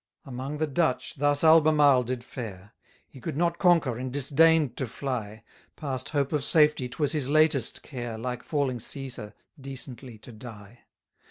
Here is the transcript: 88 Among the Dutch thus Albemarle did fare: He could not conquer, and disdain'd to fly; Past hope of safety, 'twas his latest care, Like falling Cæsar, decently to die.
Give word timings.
88 0.25 0.33
Among 0.33 0.57
the 0.57 0.65
Dutch 0.67 1.15
thus 1.17 1.43
Albemarle 1.43 2.01
did 2.01 2.23
fare: 2.23 2.73
He 3.07 3.21
could 3.21 3.37
not 3.37 3.59
conquer, 3.59 3.99
and 3.99 4.11
disdain'd 4.11 4.75
to 4.77 4.87
fly; 4.87 5.43
Past 5.75 6.09
hope 6.09 6.33
of 6.33 6.43
safety, 6.43 6.89
'twas 6.89 7.11
his 7.11 7.29
latest 7.29 7.83
care, 7.83 8.17
Like 8.17 8.41
falling 8.41 8.79
Cæsar, 8.79 9.33
decently 9.61 10.17
to 10.17 10.31
die. 10.31 10.79